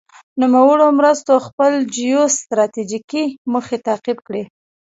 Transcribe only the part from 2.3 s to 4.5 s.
ستراتیجیکې موخې تعقیب کړې.